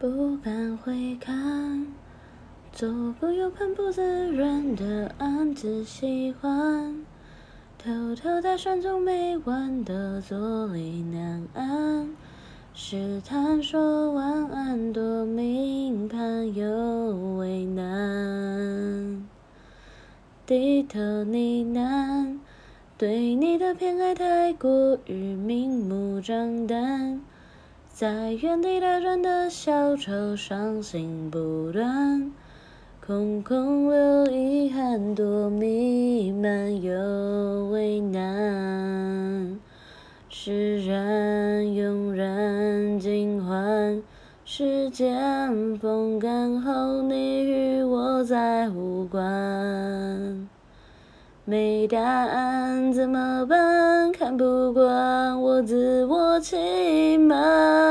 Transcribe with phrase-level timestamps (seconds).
[0.00, 1.86] 不敢回看，
[2.72, 2.88] 左
[3.20, 7.04] 顾右盼不自然的暗自喜欢，
[7.76, 12.16] 偷偷打算从没完的坐立难安，
[12.72, 19.28] 试探说晚安，多明盘又为难，
[20.46, 22.38] 低头呢喃，
[22.96, 27.20] 对你的偏爱太过于明目张胆。
[28.00, 32.32] 在原地打转的小丑，伤心不断，
[33.06, 39.60] 空空留遗憾，多弥漫又为难。
[40.30, 44.02] 释然慵然尽欢，
[44.46, 50.48] 时间风干后，你与我再无关。
[51.44, 54.10] 没答案怎么办？
[54.12, 57.89] 看不惯我自我欺瞒。